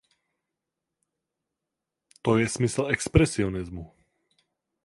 To 2.21 2.37
je 2.37 2.49
smysl 2.49 2.87
expresionismu. 2.89 3.91